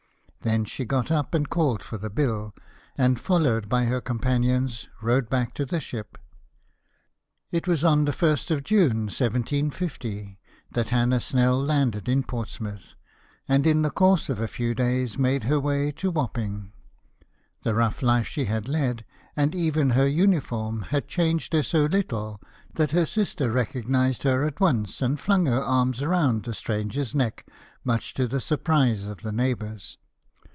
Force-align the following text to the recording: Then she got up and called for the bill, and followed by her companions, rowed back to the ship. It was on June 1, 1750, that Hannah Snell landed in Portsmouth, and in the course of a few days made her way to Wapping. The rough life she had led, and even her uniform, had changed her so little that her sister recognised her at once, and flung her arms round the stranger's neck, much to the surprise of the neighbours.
Then 0.43 0.65
she 0.65 0.85
got 0.85 1.11
up 1.11 1.35
and 1.35 1.47
called 1.47 1.83
for 1.83 1.99
the 1.99 2.09
bill, 2.09 2.55
and 2.97 3.19
followed 3.19 3.69
by 3.69 3.85
her 3.85 4.01
companions, 4.01 4.87
rowed 4.99 5.29
back 5.29 5.53
to 5.53 5.67
the 5.67 5.79
ship. 5.79 6.17
It 7.51 7.67
was 7.67 7.83
on 7.83 8.07
June 8.07 8.09
1, 8.09 8.17
1750, 8.41 10.39
that 10.71 10.89
Hannah 10.89 11.19
Snell 11.21 11.63
landed 11.63 12.09
in 12.09 12.23
Portsmouth, 12.23 12.95
and 13.47 13.67
in 13.67 13.83
the 13.83 13.91
course 13.91 14.29
of 14.29 14.39
a 14.39 14.47
few 14.47 14.73
days 14.73 15.15
made 15.15 15.43
her 15.43 15.59
way 15.59 15.91
to 15.91 16.09
Wapping. 16.09 16.73
The 17.61 17.75
rough 17.75 18.01
life 18.01 18.25
she 18.25 18.45
had 18.45 18.67
led, 18.67 19.05
and 19.35 19.53
even 19.53 19.91
her 19.91 20.07
uniform, 20.07 20.85
had 20.89 21.07
changed 21.07 21.53
her 21.53 21.61
so 21.61 21.85
little 21.85 22.41
that 22.73 22.89
her 22.89 23.05
sister 23.05 23.51
recognised 23.51 24.23
her 24.23 24.43
at 24.45 24.59
once, 24.59 25.03
and 25.03 25.19
flung 25.19 25.45
her 25.45 25.61
arms 25.61 26.03
round 26.03 26.45
the 26.45 26.55
stranger's 26.55 27.13
neck, 27.13 27.45
much 27.83 28.15
to 28.15 28.27
the 28.27 28.41
surprise 28.41 29.05
of 29.05 29.21
the 29.21 29.31
neighbours. 29.31 29.99